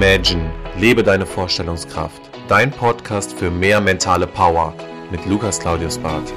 Imagine, 0.00 0.48
lebe 0.78 1.02
deine 1.02 1.26
Vorstellungskraft. 1.26 2.22
Dein 2.46 2.70
Podcast 2.70 3.36
für 3.36 3.50
mehr 3.50 3.80
mentale 3.80 4.28
Power 4.28 4.72
mit 5.10 5.26
Lukas 5.26 5.58
Claudius 5.58 5.98
Barth. 5.98 6.32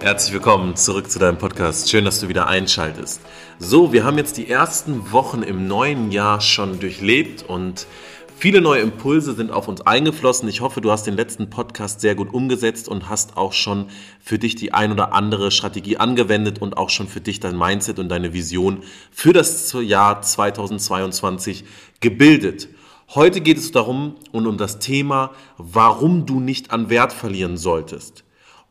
Herzlich 0.00 0.32
willkommen 0.32 0.74
zurück 0.74 1.10
zu 1.10 1.18
deinem 1.18 1.36
Podcast. 1.36 1.90
Schön, 1.90 2.06
dass 2.06 2.18
du 2.18 2.28
wieder 2.28 2.46
einschaltest. 2.46 3.20
So, 3.58 3.92
wir 3.92 4.04
haben 4.04 4.16
jetzt 4.16 4.38
die 4.38 4.48
ersten 4.48 5.12
Wochen 5.12 5.42
im 5.42 5.68
neuen 5.68 6.10
Jahr 6.10 6.40
schon 6.40 6.80
durchlebt 6.80 7.42
und 7.42 7.86
Viele 8.38 8.60
neue 8.60 8.82
Impulse 8.82 9.32
sind 9.32 9.50
auf 9.50 9.66
uns 9.66 9.80
eingeflossen. 9.80 10.46
Ich 10.50 10.60
hoffe, 10.60 10.82
du 10.82 10.90
hast 10.90 11.04
den 11.06 11.16
letzten 11.16 11.48
Podcast 11.48 12.02
sehr 12.02 12.14
gut 12.14 12.34
umgesetzt 12.34 12.86
und 12.86 13.08
hast 13.08 13.38
auch 13.38 13.54
schon 13.54 13.86
für 14.20 14.38
dich 14.38 14.54
die 14.56 14.74
ein 14.74 14.92
oder 14.92 15.14
andere 15.14 15.50
Strategie 15.50 15.96
angewendet 15.96 16.60
und 16.60 16.76
auch 16.76 16.90
schon 16.90 17.08
für 17.08 17.22
dich 17.22 17.40
dein 17.40 17.56
Mindset 17.56 17.98
und 17.98 18.10
deine 18.10 18.34
Vision 18.34 18.82
für 19.10 19.32
das 19.32 19.74
Jahr 19.80 20.20
2022 20.20 21.64
gebildet. 22.00 22.68
Heute 23.14 23.40
geht 23.40 23.56
es 23.56 23.72
darum 23.72 24.16
und 24.32 24.46
um 24.46 24.58
das 24.58 24.80
Thema, 24.80 25.32
warum 25.56 26.26
du 26.26 26.38
nicht 26.38 26.72
an 26.72 26.90
Wert 26.90 27.14
verlieren 27.14 27.56
solltest. 27.56 28.25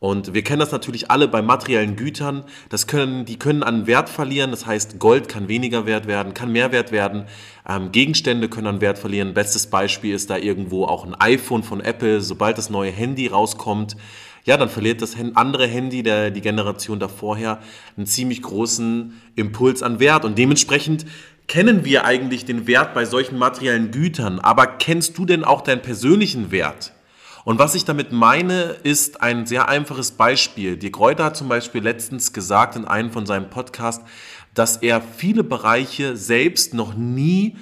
Und 0.06 0.34
wir 0.34 0.44
kennen 0.44 0.60
das 0.60 0.70
natürlich 0.70 1.10
alle 1.10 1.26
bei 1.26 1.42
materiellen 1.42 1.96
Gütern. 1.96 2.44
Das 2.68 2.86
können, 2.86 3.24
die 3.24 3.40
können 3.40 3.64
an 3.64 3.88
Wert 3.88 4.08
verlieren. 4.08 4.52
Das 4.52 4.64
heißt, 4.64 5.00
Gold 5.00 5.26
kann 5.26 5.48
weniger 5.48 5.84
wert 5.84 6.06
werden, 6.06 6.32
kann 6.32 6.52
mehr 6.52 6.70
wert 6.70 6.92
werden. 6.92 7.24
Ähm, 7.68 7.90
Gegenstände 7.90 8.48
können 8.48 8.68
an 8.68 8.80
Wert 8.80 9.00
verlieren. 9.00 9.34
Bestes 9.34 9.66
Beispiel 9.66 10.14
ist 10.14 10.30
da 10.30 10.36
irgendwo 10.36 10.84
auch 10.84 11.04
ein 11.04 11.16
iPhone 11.16 11.64
von 11.64 11.80
Apple. 11.80 12.20
Sobald 12.20 12.56
das 12.56 12.70
neue 12.70 12.92
Handy 12.92 13.26
rauskommt, 13.26 13.96
ja, 14.44 14.56
dann 14.56 14.68
verliert 14.68 15.02
das 15.02 15.16
andere 15.34 15.66
Handy, 15.66 16.04
der, 16.04 16.30
die 16.30 16.40
Generation 16.40 17.00
davorher, 17.00 17.58
einen 17.96 18.06
ziemlich 18.06 18.42
großen 18.42 19.20
Impuls 19.34 19.82
an 19.82 19.98
Wert. 19.98 20.24
Und 20.24 20.38
dementsprechend 20.38 21.04
kennen 21.48 21.84
wir 21.84 22.04
eigentlich 22.04 22.44
den 22.44 22.68
Wert 22.68 22.94
bei 22.94 23.06
solchen 23.06 23.38
materiellen 23.38 23.90
Gütern. 23.90 24.38
Aber 24.38 24.68
kennst 24.68 25.18
du 25.18 25.26
denn 25.26 25.42
auch 25.42 25.62
deinen 25.62 25.82
persönlichen 25.82 26.52
Wert? 26.52 26.92
Und 27.46 27.60
was 27.60 27.76
ich 27.76 27.84
damit 27.84 28.10
meine, 28.10 28.74
ist 28.82 29.22
ein 29.22 29.46
sehr 29.46 29.68
einfaches 29.68 30.10
Beispiel. 30.10 30.76
Die 30.76 30.90
Kräuter 30.90 31.26
hat 31.26 31.36
zum 31.36 31.48
Beispiel 31.48 31.80
letztens 31.80 32.32
gesagt 32.32 32.74
in 32.74 32.84
einem 32.84 33.12
von 33.12 33.24
seinem 33.24 33.50
Podcast, 33.50 34.02
dass 34.54 34.78
er 34.78 35.00
viele 35.00 35.44
Bereiche 35.44 36.16
selbst 36.16 36.74
noch 36.74 36.94
nie 36.94 37.56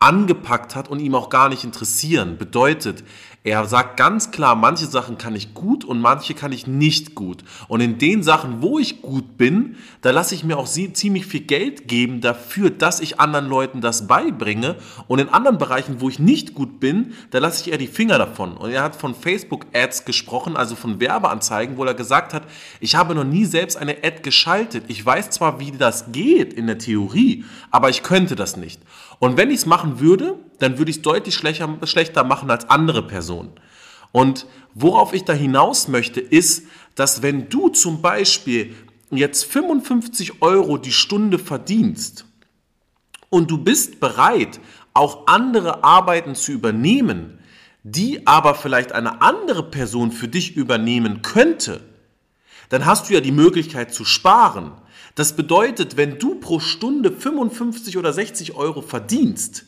angepackt 0.00 0.74
hat 0.74 0.88
und 0.88 0.98
ihm 0.98 1.14
auch 1.14 1.30
gar 1.30 1.50
nicht 1.50 1.62
interessieren. 1.62 2.36
Bedeutet, 2.36 3.04
er 3.48 3.64
sagt 3.64 3.96
ganz 3.96 4.30
klar, 4.30 4.54
manche 4.54 4.86
Sachen 4.86 5.16
kann 5.16 5.34
ich 5.34 5.54
gut 5.54 5.84
und 5.84 6.00
manche 6.00 6.34
kann 6.34 6.52
ich 6.52 6.66
nicht 6.66 7.14
gut. 7.14 7.42
Und 7.66 7.80
in 7.80 7.98
den 7.98 8.22
Sachen, 8.22 8.60
wo 8.62 8.78
ich 8.78 9.00
gut 9.00 9.38
bin, 9.38 9.76
da 10.02 10.10
lasse 10.10 10.34
ich 10.34 10.44
mir 10.44 10.58
auch 10.58 10.66
ziemlich 10.66 11.26
viel 11.26 11.40
Geld 11.40 11.88
geben 11.88 12.20
dafür, 12.20 12.70
dass 12.70 13.00
ich 13.00 13.20
anderen 13.20 13.48
Leuten 13.48 13.80
das 13.80 14.06
beibringe. 14.06 14.76
Und 15.06 15.18
in 15.18 15.28
anderen 15.30 15.58
Bereichen, 15.58 16.00
wo 16.00 16.08
ich 16.08 16.18
nicht 16.18 16.54
gut 16.54 16.78
bin, 16.78 17.14
da 17.30 17.38
lasse 17.38 17.62
ich 17.62 17.72
eher 17.72 17.78
die 17.78 17.86
Finger 17.86 18.18
davon. 18.18 18.56
Und 18.56 18.70
er 18.70 18.82
hat 18.82 18.96
von 18.96 19.14
Facebook-Ads 19.14 20.04
gesprochen, 20.04 20.56
also 20.56 20.76
von 20.76 21.00
Werbeanzeigen, 21.00 21.76
wo 21.76 21.84
er 21.84 21.94
gesagt 21.94 22.34
hat, 22.34 22.42
ich 22.80 22.96
habe 22.96 23.14
noch 23.14 23.24
nie 23.24 23.46
selbst 23.46 23.76
eine 23.76 23.96
Ad 24.04 24.20
geschaltet. 24.22 24.84
Ich 24.88 25.04
weiß 25.04 25.30
zwar, 25.30 25.58
wie 25.58 25.72
das 25.72 26.12
geht 26.12 26.52
in 26.52 26.66
der 26.66 26.78
Theorie, 26.78 27.44
aber 27.70 27.88
ich 27.88 28.02
könnte 28.02 28.36
das 28.36 28.56
nicht. 28.56 28.80
Und 29.18 29.36
wenn 29.36 29.50
ich 29.50 29.56
es 29.56 29.66
machen 29.66 30.00
würde, 30.00 30.38
dann 30.58 30.78
würde 30.78 30.90
ich 30.90 30.98
es 30.98 31.02
deutlich 31.02 31.34
schlechter, 31.34 31.78
schlechter 31.84 32.24
machen 32.24 32.50
als 32.50 32.68
andere 32.70 33.06
Personen. 33.06 33.52
Und 34.12 34.46
worauf 34.74 35.12
ich 35.12 35.24
da 35.24 35.32
hinaus 35.32 35.88
möchte, 35.88 36.20
ist, 36.20 36.64
dass 36.94 37.22
wenn 37.22 37.48
du 37.48 37.68
zum 37.68 38.02
Beispiel 38.02 38.74
jetzt 39.10 39.44
55 39.44 40.42
Euro 40.42 40.78
die 40.78 40.92
Stunde 40.92 41.38
verdienst 41.38 42.24
und 43.30 43.50
du 43.50 43.58
bist 43.58 44.00
bereit, 44.00 44.60
auch 44.94 45.26
andere 45.26 45.84
Arbeiten 45.84 46.34
zu 46.34 46.52
übernehmen, 46.52 47.38
die 47.84 48.26
aber 48.26 48.54
vielleicht 48.54 48.92
eine 48.92 49.22
andere 49.22 49.62
Person 49.62 50.12
für 50.12 50.28
dich 50.28 50.56
übernehmen 50.56 51.22
könnte, 51.22 51.80
dann 52.68 52.84
hast 52.84 53.08
du 53.08 53.14
ja 53.14 53.20
die 53.20 53.32
Möglichkeit 53.32 53.94
zu 53.94 54.04
sparen. 54.04 54.72
Das 55.14 55.36
bedeutet, 55.36 55.96
wenn 55.96 56.18
du 56.18 56.34
pro 56.36 56.60
Stunde 56.60 57.12
55 57.12 57.96
oder 57.96 58.12
60 58.12 58.54
Euro 58.54 58.82
verdienst, 58.82 59.64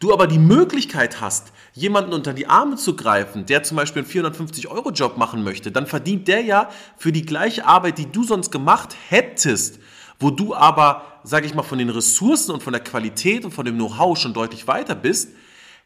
du 0.00 0.12
aber 0.12 0.26
die 0.26 0.38
Möglichkeit 0.38 1.20
hast, 1.20 1.52
jemanden 1.72 2.12
unter 2.12 2.32
die 2.32 2.48
Arme 2.48 2.76
zu 2.76 2.96
greifen, 2.96 3.46
der 3.46 3.62
zum 3.62 3.76
Beispiel 3.76 4.02
einen 4.02 4.10
450-Euro-Job 4.10 5.16
machen 5.16 5.44
möchte, 5.44 5.70
dann 5.70 5.86
verdient 5.86 6.26
der 6.26 6.40
ja 6.40 6.70
für 6.96 7.12
die 7.12 7.24
gleiche 7.24 7.66
Arbeit, 7.66 7.98
die 7.98 8.10
du 8.10 8.24
sonst 8.24 8.50
gemacht 8.50 8.96
hättest, 9.08 9.78
wo 10.18 10.30
du 10.30 10.54
aber, 10.54 11.04
sage 11.22 11.46
ich 11.46 11.54
mal, 11.54 11.62
von 11.62 11.78
den 11.78 11.90
Ressourcen 11.90 12.50
und 12.50 12.62
von 12.62 12.72
der 12.72 12.82
Qualität 12.82 13.44
und 13.44 13.52
von 13.52 13.64
dem 13.64 13.76
Know-how 13.76 14.18
schon 14.18 14.34
deutlich 14.34 14.66
weiter 14.66 14.94
bist, 14.94 15.30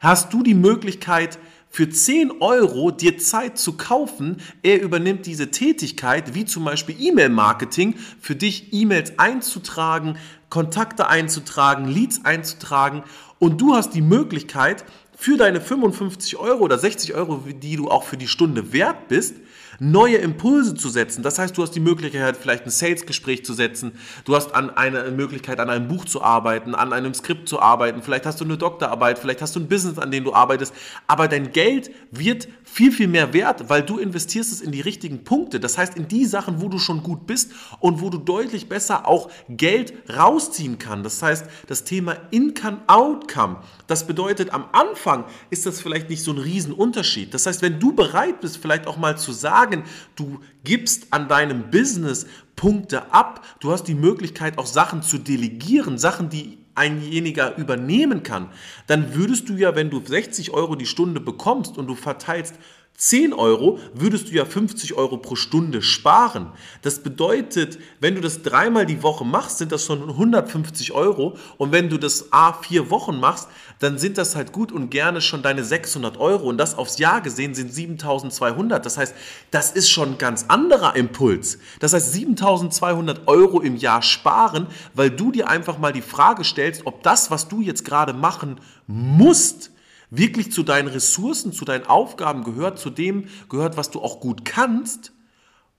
hast 0.01 0.33
du 0.33 0.43
die 0.43 0.55
Möglichkeit, 0.55 1.39
für 1.75 1.89
10 1.89 2.41
Euro 2.41 2.93
dir 2.93 3.19
Zeit 3.19 3.59
zu 3.59 3.77
kaufen. 3.77 4.37
Er 4.63 4.81
übernimmt 4.81 5.27
diese 5.27 5.51
Tätigkeit, 5.51 6.33
wie 6.33 6.45
zum 6.45 6.65
Beispiel 6.65 6.95
E-Mail-Marketing, 6.97 7.97
für 8.21 8.37
dich 8.37 8.73
E-Mails 8.73 9.19
einzutragen, 9.19 10.17
Kontakte 10.51 11.09
einzutragen, 11.09 11.89
Leads 11.89 12.25
einzutragen 12.25 13.03
und 13.41 13.61
du 13.61 13.75
hast 13.75 13.93
die 13.93 14.03
Möglichkeit, 14.03 14.85
für 15.17 15.37
deine 15.37 15.61
55 15.61 16.37
Euro 16.37 16.63
oder 16.63 16.79
60 16.79 17.13
Euro, 17.15 17.43
die 17.61 17.75
du 17.75 17.89
auch 17.89 18.05
für 18.05 18.17
die 18.17 18.29
Stunde 18.29 18.73
wert 18.73 19.09
bist, 19.09 19.35
neue 19.79 20.17
Impulse 20.17 20.75
zu 20.75 20.89
setzen. 20.89 21.23
Das 21.23 21.39
heißt, 21.39 21.57
du 21.57 21.63
hast 21.63 21.73
die 21.73 21.81
Möglichkeit, 21.81 22.37
vielleicht 22.37 22.65
ein 22.65 22.71
Sales-Gespräch 22.71 23.45
zu 23.45 23.55
setzen. 23.55 23.93
Du 24.25 24.35
hast 24.35 24.55
an 24.55 24.71
eine 24.71 25.11
Möglichkeit, 25.11 25.61
an 25.61 25.71
einem 25.71 25.89
Buch 25.89 26.05
zu 26.05 26.23
arbeiten, 26.23 26.75
an 26.75 26.93
einem 26.93 27.15
Skript 27.15 27.49
zu 27.49 27.61
arbeiten. 27.61 28.03
Vielleicht 28.03 28.27
hast 28.27 28.41
du 28.41 28.45
eine 28.45 28.57
Doktorarbeit, 28.57 29.19
vielleicht 29.19 29.43
hast 29.43 29.57
du 29.57 29.61
ein 29.61 29.69
Business, 29.69 29.99
an 29.99 30.11
dem 30.11 30.25
du 30.25 30.35
arbeitest. 30.35 30.75
Aber 31.07 31.29
dein 31.29 31.53
Geld 31.53 31.91
wird 32.11 32.49
viel, 32.65 32.93
viel 32.93 33.09
mehr 33.09 33.33
wert, 33.33 33.69
weil 33.69 33.83
du 33.83 33.99
investierst 33.99 34.53
es 34.53 34.61
in 34.61 34.73
die 34.73 34.81
richtigen 34.81 35.25
Punkte. 35.25 35.61
Das 35.61 35.79
heißt, 35.79 35.97
in 35.97 36.09
die 36.09 36.25
Sachen, 36.25 36.61
wo 36.61 36.69
du 36.69 36.79
schon 36.79 37.03
gut 37.03 37.27
bist 37.27 37.53
und 37.81 38.01
wo 38.01 38.11
du 38.11 38.19
deutlich 38.19 38.69
besser 38.69 39.07
auch 39.07 39.31
Geld 39.49 39.95
rausziehen 40.15 40.79
kannst. 40.79 41.07
Das 41.07 41.23
heißt, 41.23 41.47
das 41.67 41.85
Thema 41.85 42.17
Income 42.31 42.83
Outcome. 42.87 43.59
Das 43.87 44.07
bedeutet, 44.07 44.53
am 44.53 44.67
Anfang 44.73 45.25
ist 45.51 45.67
das 45.67 45.81
vielleicht 45.81 46.11
nicht 46.11 46.23
so 46.23 46.33
ein 46.33 46.39
Riesenunterschied. 46.39 47.33
Das 47.35 47.47
heißt, 47.47 47.63
wenn 47.63 47.79
du 47.79 47.93
bereit 47.93 48.41
bist, 48.41 48.59
vielleicht 48.59 48.87
auch 48.87 48.97
mal 48.97 49.17
zu 49.17 49.33
sagen, 49.33 49.64
sagen, 49.65 49.85
du 50.17 50.41
gibst 50.63 51.07
an 51.11 51.29
deinem 51.29 51.71
Business 51.71 52.27
Punkte 52.57 53.13
ab, 53.13 53.45
du 53.61 53.73
hast 53.73 53.85
die 53.85 53.95
Möglichkeit 53.95 54.59
auch 54.59 54.67
Sachen 54.67 55.03
zu 55.03 55.19
delegieren, 55.19 55.99
Sachen, 55.99 56.29
die 56.29 56.59
einjeniger 56.75 57.57
übernehmen 57.57 58.23
kann, 58.23 58.51
dann 58.87 59.15
würdest 59.15 59.49
du 59.49 59.55
ja, 59.55 59.77
wenn 59.77 59.91
du 59.91 60.05
60 60.05 60.53
Euro 60.53 60.75
die 60.75 60.87
Stunde 60.87 61.21
bekommst 61.21 61.79
und 61.79 61.87
du 61.87 61.95
verteilst 61.95 62.57
10 62.97 63.33
Euro 63.33 63.81
würdest 63.93 64.31
du 64.31 64.35
ja 64.35 64.45
50 64.45 64.95
Euro 64.95 65.17
pro 65.17 65.35
Stunde 65.35 65.83
sparen. 65.83 66.53
Das 66.83 67.01
bedeutet, 67.01 67.79
wenn 67.99 68.15
du 68.15 68.21
das 68.21 68.43
dreimal 68.43 68.87
die 68.87 69.03
Woche 69.03 69.25
machst, 69.25 69.59
sind 69.59 69.73
das 69.73 69.85
schon 69.85 70.09
150 70.09 70.93
Euro. 70.93 71.37
Und 71.59 71.73
wenn 71.73 71.89
du 71.89 71.99
das 71.99 72.33
A 72.33 72.53
vier 72.53 72.91
Wochen 72.91 73.19
machst, 73.19 73.49
dann 73.81 73.99
sind 73.99 74.17
das 74.17 74.37
halt 74.37 74.53
gut 74.53 74.71
und 74.71 74.91
gerne 74.91 75.21
schon 75.21 75.43
deine 75.43 75.65
600 75.65 76.19
Euro. 76.19 76.49
Und 76.49 76.57
das 76.57 76.79
aufs 76.79 76.99
Jahr 76.99 77.21
gesehen 77.21 77.53
sind 77.55 77.75
7200. 77.75 78.87
Das 78.87 78.97
heißt, 78.97 79.15
das 79.51 79.73
ist 79.73 79.91
schon 79.91 80.11
ein 80.11 80.19
ganz 80.19 80.45
anderer 80.47 80.95
Impuls. 80.95 81.59
Das 81.81 81.95
heißt, 81.95 82.13
7200 82.13 83.27
Euro 83.27 83.61
im 83.61 83.75
Jahr 83.75 84.03
sparen, 84.03 84.69
weil 84.95 85.11
du 85.11 85.33
dir 85.33 85.49
einfach 85.49 85.79
mal 85.79 85.93
die 85.93 86.01
Frage 86.01 86.45
stellst, 86.45 86.83
ob 86.87 87.03
das, 87.03 87.33
was 87.33 87.49
du 87.49 87.61
jetzt 87.61 87.85
gerade 87.85 88.13
machen 88.13 88.61
musst, 88.87 89.73
wirklich 90.11 90.53
zu 90.53 90.63
deinen 90.63 90.89
Ressourcen, 90.89 91.53
zu 91.53 91.65
deinen 91.65 91.87
Aufgaben 91.87 92.45
gehört, 92.45 92.79
zu 92.79 92.91
dem 92.91 93.27
gehört, 93.49 93.77
was 93.77 93.91
du 93.91 94.01
auch 94.01 94.21
gut 94.21 94.45
kannst, 94.45 95.13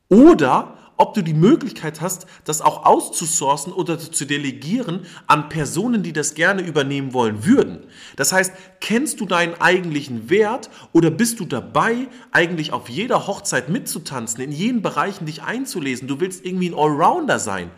oder 0.07 0.77
ob 0.97 1.13
du 1.13 1.21
die 1.21 1.33
Möglichkeit 1.33 1.99
hast, 1.99 2.25
das 2.45 2.61
auch 2.61 2.85
auszusourcen 2.85 3.73
oder 3.73 3.99
zu 3.99 4.25
delegieren 4.25 5.05
an 5.27 5.49
Personen, 5.49 6.03
die 6.03 6.13
das 6.13 6.35
gerne 6.35 6.61
übernehmen 6.61 7.13
wollen 7.13 7.45
würden. 7.45 7.79
Das 8.15 8.31
heißt, 8.31 8.53
kennst 8.79 9.19
du 9.19 9.25
deinen 9.25 9.59
eigentlichen 9.59 10.29
Wert 10.29 10.69
oder 10.93 11.11
bist 11.11 11.39
du 11.39 11.45
dabei, 11.45 12.07
eigentlich 12.31 12.71
auf 12.71 12.87
jeder 12.87 13.27
Hochzeit 13.27 13.67
mitzutanzen, 13.67 14.41
in 14.41 14.51
jeden 14.51 14.81
Bereichen 14.81 15.25
dich 15.25 15.43
einzulesen? 15.43 16.07
Du 16.07 16.21
willst 16.21 16.45
irgendwie 16.45 16.69
ein 16.69 16.75
Allrounder 16.75 17.39
sein. 17.39 17.71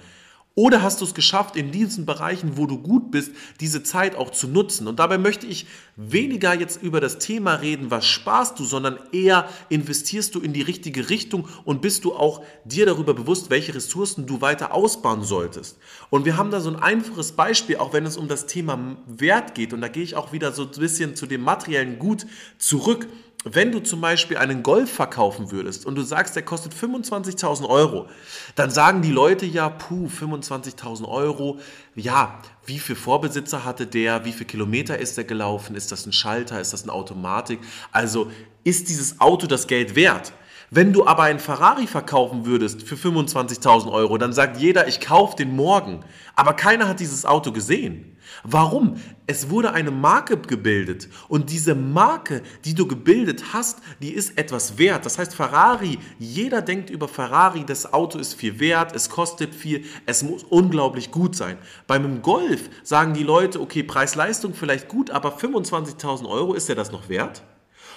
Oder 0.60 0.82
hast 0.82 1.02
du 1.02 1.06
es 1.06 1.14
geschafft, 1.14 1.56
in 1.56 1.70
diesen 1.70 2.08
Bereichen, 2.08 2.58
wo 2.58 2.66
du 2.66 2.80
gut 2.80 3.12
bist, 3.12 3.32
diese 3.60 3.84
Zeit 3.84 4.16
auch 4.16 4.32
zu 4.32 4.48
nutzen? 4.48 4.88
Und 4.88 4.98
dabei 4.98 5.20
möchte 5.20 5.46
ich 5.46 5.68
weniger 5.96 6.56
jetzt 6.56 6.82
über 6.82 7.00
das 7.00 7.20
Thema 7.20 7.54
reden, 7.54 7.92
was 7.92 8.08
sparst 8.08 8.58
du, 8.58 8.64
sondern 8.64 8.98
eher 9.12 9.48
investierst 9.70 10.34
du 10.34 10.40
in 10.40 10.54
die 10.54 10.64
richtige 10.64 11.12
Richtung 11.12 11.48
und 11.64 11.84
bist 11.84 12.06
du 12.06 12.16
auch 12.16 12.44
dir 12.66 12.88
darüber 12.88 13.14
bewusst, 13.14 13.52
welche 13.52 13.76
Ressourcen 13.76 14.26
du 14.26 14.42
weiter 14.42 14.74
ausbauen 14.74 15.22
solltest. 15.22 15.78
Und 16.10 16.26
wir 16.26 16.38
haben 16.38 16.50
da 16.50 16.60
so 16.60 16.72
ein 16.72 16.76
einfaches 16.76 17.34
Beispiel, 17.34 17.78
auch 17.78 17.94
wenn 17.94 18.08
es 18.08 18.18
um 18.18 18.28
das 18.28 18.48
Thema 18.48 18.98
Wert 19.06 19.54
geht. 19.54 19.74
Und 19.74 19.82
da 19.82 19.90
gehe 19.90 20.02
ich 20.02 20.16
auch 20.16 20.34
wieder 20.34 20.54
so 20.54 20.64
ein 20.64 20.72
bisschen 20.72 21.16
zu 21.16 21.28
dem 21.28 21.42
materiellen 21.42 22.00
Gut 22.00 22.26
zurück. 22.58 23.08
Wenn 23.56 23.72
du 23.72 23.80
zum 23.80 24.02
Beispiel 24.02 24.38
einen 24.38 24.64
Golf 24.64 24.92
verkaufen 24.92 25.52
würdest 25.52 25.86
und 25.86 25.96
du 25.96 26.02
sagst, 26.02 26.36
der 26.36 26.44
kostet 26.44 26.74
25.000 26.74 27.68
Euro, 27.68 28.08
dann 28.56 28.70
sagen 28.72 29.02
die 29.02 29.12
Leute 29.12 29.46
ja, 29.46 29.70
puh, 29.70 30.08
25.000 30.08 31.08
Euro, 31.08 31.60
ja, 31.96 32.40
wie 32.66 32.80
viel 32.80 32.96
Vorbesitzer 32.96 33.64
hatte 33.64 33.88
der, 33.88 34.26
wie 34.26 34.32
viele 34.32 34.46
Kilometer 34.46 34.98
ist 34.98 35.18
der 35.18 35.24
gelaufen, 35.24 35.76
ist 35.76 35.92
das 35.92 36.06
ein 36.06 36.14
Schalter, 36.14 36.60
ist 36.60 36.74
das 36.74 36.84
eine 36.84 36.94
Automatik, 36.94 37.60
also 37.92 38.32
ist 38.64 38.90
dieses 38.90 39.20
Auto 39.20 39.48
das 39.48 39.68
Geld 39.68 39.96
wert? 39.96 40.34
Wenn 40.70 40.92
du 40.92 41.08
aber 41.08 41.24
einen 41.24 41.40
Ferrari 41.40 41.88
verkaufen 41.88 42.46
würdest 42.46 42.84
für 42.84 42.96
25.000 42.96 43.90
Euro, 43.90 44.18
dann 44.18 44.34
sagt 44.34 44.58
jeder, 44.58 44.90
ich 44.90 45.00
kaufe 45.00 45.38
den 45.38 45.56
morgen. 45.56 46.02
Aber 46.36 46.52
keiner 46.54 46.90
hat 46.90 47.00
dieses 47.00 47.26
Auto 47.26 47.54
gesehen. 47.54 48.18
Warum? 48.44 48.96
Es 49.28 49.50
wurde 49.50 49.72
eine 49.72 49.92
Marke 49.92 50.38
gebildet 50.38 51.08
und 51.30 51.50
diese 51.52 51.74
Marke, 51.74 52.42
die 52.66 52.76
du 52.76 52.86
gebildet 52.86 53.54
hast, 53.54 53.80
die 54.02 54.12
ist 54.12 54.38
etwas 54.38 54.78
wert. 54.78 55.06
Das 55.06 55.18
heißt, 55.18 55.34
Ferrari, 55.34 56.00
jeder 56.20 56.62
denkt 56.62 56.90
über 56.90 57.08
Ferrari, 57.08 57.64
das 57.66 57.94
Auto 57.94 58.20
ist 58.20 58.34
viel 58.34 58.60
wert, 58.60 58.94
es 58.94 59.10
kostet 59.10 59.56
viel, 59.56 59.86
es 60.06 60.22
muss 60.22 60.44
unglaublich 60.44 61.12
gut 61.12 61.38
sein. 61.38 61.58
Beim 61.88 62.22
Golf 62.22 62.70
sagen 62.84 63.14
die 63.14 63.24
Leute, 63.24 63.62
okay, 63.62 63.84
Preis-Leistung 63.84 64.54
vielleicht 64.54 64.90
gut, 64.90 65.12
aber 65.12 65.38
25.000 65.38 66.28
Euro, 66.28 66.54
ist 66.54 66.68
der 66.68 66.76
das 66.76 66.92
noch 66.92 67.08
wert? 67.08 67.44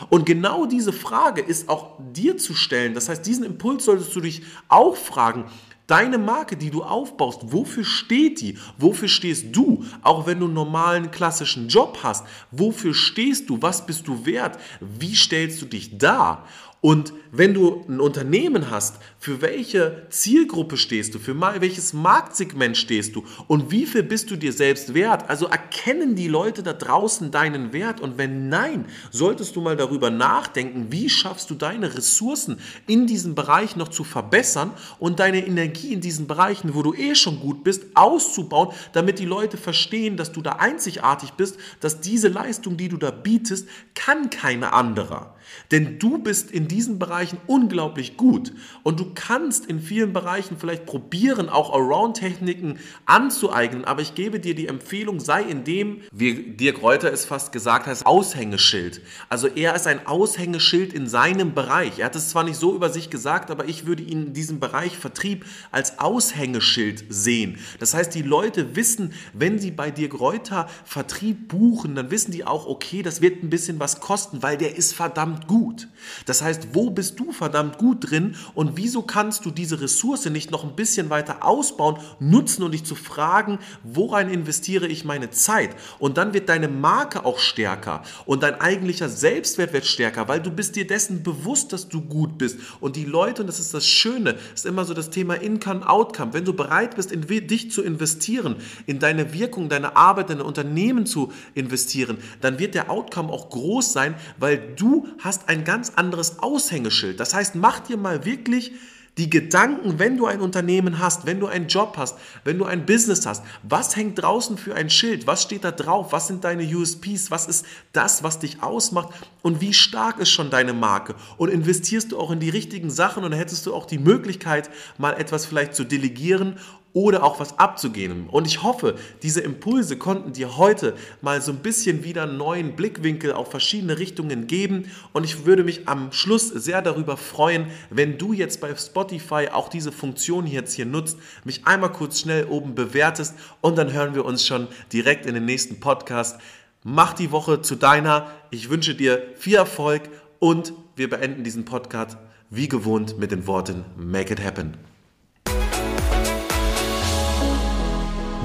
Und 0.08 0.24
genau 0.26 0.66
diese 0.66 0.92
Frage 0.92 1.40
ist 1.40 1.68
auch 1.68 1.98
dir 2.12 2.36
zu 2.38 2.54
stellen. 2.54 2.94
Das 2.94 3.08
heißt, 3.08 3.24
diesen 3.26 3.44
Impuls 3.44 3.84
solltest 3.84 4.14
du 4.16 4.20
dich 4.20 4.42
auch 4.68 4.96
fragen. 4.96 5.44
Deine 5.90 6.18
Marke, 6.18 6.56
die 6.56 6.70
du 6.70 6.84
aufbaust, 6.84 7.40
wofür 7.52 7.82
steht 7.82 8.40
die? 8.40 8.56
Wofür 8.78 9.08
stehst 9.08 9.46
du? 9.50 9.84
Auch 10.02 10.24
wenn 10.24 10.38
du 10.38 10.44
einen 10.44 10.54
normalen 10.54 11.10
klassischen 11.10 11.66
Job 11.66 11.98
hast, 12.04 12.24
wofür 12.52 12.94
stehst 12.94 13.50
du? 13.50 13.60
Was 13.60 13.84
bist 13.84 14.06
du 14.06 14.24
wert? 14.24 14.56
Wie 14.78 15.16
stellst 15.16 15.60
du 15.60 15.66
dich 15.66 15.98
dar? 15.98 16.46
Und 16.82 17.12
wenn 17.30 17.52
du 17.52 17.84
ein 17.88 18.00
Unternehmen 18.00 18.70
hast, 18.70 18.96
für 19.18 19.42
welche 19.42 20.06
Zielgruppe 20.08 20.78
stehst 20.78 21.14
du, 21.14 21.18
für 21.18 21.38
welches 21.38 21.92
Marktsegment 21.92 22.74
stehst 22.74 23.14
du 23.14 23.24
und 23.48 23.70
wie 23.70 23.84
viel 23.84 24.02
bist 24.02 24.30
du 24.30 24.36
dir 24.36 24.52
selbst 24.54 24.94
wert? 24.94 25.28
Also 25.28 25.46
erkennen 25.46 26.16
die 26.16 26.26
Leute 26.26 26.62
da 26.62 26.72
draußen 26.72 27.30
deinen 27.30 27.74
Wert 27.74 28.00
und 28.00 28.16
wenn 28.16 28.48
nein, 28.48 28.86
solltest 29.10 29.56
du 29.56 29.60
mal 29.60 29.76
darüber 29.76 30.08
nachdenken, 30.08 30.86
wie 30.88 31.10
schaffst 31.10 31.50
du 31.50 31.54
deine 31.54 31.94
Ressourcen 31.94 32.58
in 32.86 33.06
diesem 33.06 33.34
Bereich 33.34 33.76
noch 33.76 33.88
zu 33.88 34.02
verbessern 34.02 34.70
und 34.98 35.20
deine 35.20 35.46
Energie 35.46 35.92
in 35.92 36.00
diesen 36.00 36.26
Bereichen, 36.26 36.74
wo 36.74 36.82
du 36.82 36.94
eh 36.94 37.14
schon 37.14 37.40
gut 37.40 37.62
bist, 37.62 37.84
auszubauen, 37.94 38.74
damit 38.94 39.18
die 39.18 39.26
Leute 39.26 39.58
verstehen, 39.58 40.16
dass 40.16 40.32
du 40.32 40.40
da 40.40 40.52
einzigartig 40.52 41.32
bist, 41.32 41.58
dass 41.80 42.00
diese 42.00 42.28
Leistung, 42.28 42.78
die 42.78 42.88
du 42.88 42.96
da 42.96 43.10
bietest, 43.10 43.68
kann 43.94 44.30
keine 44.30 44.72
anderer. 44.72 45.36
Denn 45.70 45.98
du 45.98 46.18
bist 46.18 46.50
in 46.50 46.68
diesen 46.70 46.98
Bereichen 46.98 47.38
unglaublich 47.46 48.16
gut 48.16 48.52
und 48.82 49.00
du 49.00 49.12
kannst 49.14 49.66
in 49.66 49.80
vielen 49.80 50.12
Bereichen 50.12 50.56
vielleicht 50.58 50.86
probieren, 50.86 51.48
auch 51.48 51.72
Around-Techniken 51.72 52.78
anzueignen, 53.06 53.84
aber 53.84 54.02
ich 54.02 54.14
gebe 54.14 54.40
dir 54.40 54.54
die 54.54 54.68
Empfehlung, 54.68 55.20
sei 55.20 55.42
in 55.42 55.64
dem, 55.64 56.02
wie 56.12 56.52
Dirk 56.56 56.82
Reuter 56.82 57.12
es 57.12 57.24
fast 57.24 57.52
gesagt 57.52 57.86
hat, 57.86 58.06
Aushängeschild. 58.06 59.02
Also 59.28 59.48
er 59.48 59.74
ist 59.74 59.86
ein 59.86 60.06
Aushängeschild 60.06 60.92
in 60.92 61.08
seinem 61.08 61.54
Bereich. 61.54 61.98
Er 61.98 62.06
hat 62.06 62.16
es 62.16 62.30
zwar 62.30 62.44
nicht 62.44 62.58
so 62.58 62.74
über 62.74 62.90
sich 62.90 63.10
gesagt, 63.10 63.50
aber 63.50 63.68
ich 63.68 63.86
würde 63.86 64.02
ihn 64.02 64.28
in 64.28 64.32
diesem 64.32 64.60
Bereich 64.60 64.96
Vertrieb 64.96 65.44
als 65.70 65.98
Aushängeschild 65.98 67.04
sehen. 67.08 67.58
Das 67.78 67.94
heißt, 67.94 68.14
die 68.14 68.22
Leute 68.22 68.76
wissen, 68.76 69.12
wenn 69.32 69.58
sie 69.58 69.70
bei 69.70 69.90
Dirk 69.90 70.18
Reuter 70.20 70.68
Vertrieb 70.84 71.48
buchen, 71.48 71.94
dann 71.94 72.10
wissen 72.10 72.30
die 72.32 72.44
auch, 72.44 72.66
okay, 72.66 73.02
das 73.02 73.20
wird 73.20 73.42
ein 73.42 73.50
bisschen 73.50 73.80
was 73.80 74.00
kosten, 74.00 74.42
weil 74.42 74.56
der 74.56 74.76
ist 74.76 74.94
verdammt 74.94 75.46
gut. 75.46 75.88
Das 76.26 76.42
heißt, 76.42 76.59
wo 76.72 76.90
bist 76.90 77.18
du 77.18 77.32
verdammt 77.32 77.78
gut 77.78 78.10
drin 78.10 78.36
und 78.54 78.76
wieso 78.76 79.02
kannst 79.02 79.44
du 79.44 79.50
diese 79.50 79.80
Ressource 79.80 80.26
nicht 80.26 80.50
noch 80.50 80.64
ein 80.64 80.76
bisschen 80.76 81.10
weiter 81.10 81.44
ausbauen, 81.44 81.96
nutzen 82.18 82.62
und 82.62 82.72
dich 82.72 82.84
zu 82.84 82.94
fragen, 82.94 83.58
worein 83.82 84.30
investiere 84.30 84.86
ich 84.86 85.04
meine 85.04 85.30
Zeit? 85.30 85.70
Und 85.98 86.16
dann 86.16 86.34
wird 86.34 86.48
deine 86.48 86.68
Marke 86.68 87.24
auch 87.24 87.38
stärker 87.38 88.02
und 88.26 88.42
dein 88.42 88.60
eigentlicher 88.60 89.08
Selbstwert 89.08 89.72
wird 89.72 89.86
stärker, 89.86 90.28
weil 90.28 90.40
du 90.40 90.50
bist 90.50 90.76
dir 90.76 90.86
dessen 90.86 91.22
bewusst, 91.22 91.72
dass 91.72 91.88
du 91.88 92.00
gut 92.00 92.38
bist. 92.38 92.58
Und 92.80 92.96
die 92.96 93.04
Leute, 93.04 93.42
und 93.42 93.48
das 93.48 93.60
ist 93.60 93.74
das 93.74 93.86
Schöne, 93.86 94.36
ist 94.54 94.66
immer 94.66 94.84
so 94.84 94.94
das 94.94 95.10
Thema 95.10 95.34
Income, 95.34 95.88
Outcome. 95.88 96.32
Wenn 96.32 96.44
du 96.44 96.52
bereit 96.52 96.96
bist, 96.96 97.12
in 97.12 97.26
dich 97.26 97.70
zu 97.70 97.82
investieren, 97.82 98.56
in 98.86 98.98
deine 98.98 99.32
Wirkung, 99.32 99.68
deine 99.68 99.96
Arbeit, 99.96 100.30
deine 100.30 100.44
Unternehmen 100.44 101.06
zu 101.06 101.32
investieren, 101.54 102.18
dann 102.40 102.58
wird 102.58 102.74
der 102.74 102.90
Outcome 102.90 103.32
auch 103.32 103.50
groß 103.50 103.92
sein, 103.92 104.14
weil 104.38 104.74
du 104.76 105.06
hast 105.18 105.48
ein 105.48 105.64
ganz 105.64 105.92
anderes 105.96 106.38
Aushängeschild. 106.50 107.20
Das 107.20 107.34
heißt, 107.34 107.54
mach 107.54 107.80
dir 107.80 107.96
mal 107.96 108.24
wirklich 108.24 108.72
die 109.18 109.28
Gedanken, 109.28 109.98
wenn 109.98 110.16
du 110.16 110.26
ein 110.26 110.40
Unternehmen 110.40 110.98
hast, 110.98 111.26
wenn 111.26 111.40
du 111.40 111.46
einen 111.46 111.66
Job 111.66 111.94
hast, 111.96 112.16
wenn 112.44 112.58
du 112.58 112.64
ein 112.64 112.86
Business 112.86 113.26
hast, 113.26 113.42
was 113.62 113.96
hängt 113.96 114.22
draußen 114.22 114.56
für 114.56 114.74
ein 114.74 114.88
Schild? 114.88 115.26
Was 115.26 115.42
steht 115.42 115.64
da 115.64 115.72
drauf? 115.72 116.12
Was 116.12 116.28
sind 116.28 116.44
deine 116.44 116.64
USPs? 116.64 117.30
Was 117.30 117.46
ist 117.46 117.66
das, 117.92 118.22
was 118.22 118.38
dich 118.38 118.62
ausmacht? 118.62 119.10
Und 119.42 119.60
wie 119.60 119.74
stark 119.74 120.18
ist 120.20 120.30
schon 120.30 120.50
deine 120.50 120.72
Marke? 120.72 121.16
Und 121.36 121.50
investierst 121.50 122.12
du 122.12 122.18
auch 122.18 122.30
in 122.30 122.40
die 122.40 122.50
richtigen 122.50 122.90
Sachen 122.90 123.24
und 123.24 123.32
hättest 123.32 123.66
du 123.66 123.74
auch 123.74 123.84
die 123.84 123.98
Möglichkeit, 123.98 124.70
mal 124.96 125.12
etwas 125.12 125.44
vielleicht 125.44 125.74
zu 125.74 125.84
delegieren 125.84 126.56
oder 126.92 127.22
auch 127.22 127.38
was 127.38 127.58
abzugehen. 127.58 128.28
Und 128.28 128.46
ich 128.46 128.62
hoffe, 128.62 128.96
diese 129.22 129.40
Impulse 129.40 129.96
konnten 129.96 130.32
dir 130.32 130.56
heute 130.56 130.94
mal 131.20 131.40
so 131.40 131.52
ein 131.52 131.58
bisschen 131.58 132.04
wieder 132.04 132.24
einen 132.24 132.36
neuen 132.36 132.74
Blickwinkel 132.74 133.32
auf 133.32 133.50
verschiedene 133.50 133.98
Richtungen 133.98 134.46
geben. 134.46 134.90
Und 135.12 135.24
ich 135.24 135.46
würde 135.46 135.64
mich 135.64 135.88
am 135.88 136.12
Schluss 136.12 136.48
sehr 136.48 136.82
darüber 136.82 137.16
freuen, 137.16 137.66
wenn 137.90 138.18
du 138.18 138.32
jetzt 138.32 138.60
bei 138.60 138.74
Spotify 138.74 139.48
auch 139.52 139.68
diese 139.68 139.92
Funktion 139.92 140.46
jetzt 140.46 140.74
hier 140.74 140.86
nutzt, 140.86 141.18
mich 141.44 141.66
einmal 141.66 141.92
kurz 141.92 142.20
schnell 142.20 142.46
oben 142.46 142.74
bewertest 142.74 143.34
und 143.60 143.78
dann 143.78 143.92
hören 143.92 144.14
wir 144.14 144.24
uns 144.24 144.46
schon 144.46 144.66
direkt 144.92 145.26
in 145.26 145.34
den 145.34 145.44
nächsten 145.44 145.80
Podcast. 145.80 146.40
Mach 146.82 147.12
die 147.12 147.30
Woche 147.30 147.60
zu 147.60 147.76
deiner. 147.76 148.30
Ich 148.50 148.70
wünsche 148.70 148.94
dir 148.94 149.22
viel 149.36 149.56
Erfolg 149.56 150.02
und 150.38 150.72
wir 150.96 151.10
beenden 151.10 151.44
diesen 151.44 151.64
Podcast 151.64 152.16
wie 152.50 152.68
gewohnt 152.68 153.18
mit 153.18 153.30
den 153.30 153.46
Worten 153.46 153.84
Make 153.96 154.32
it 154.32 154.42
happen. 154.42 154.89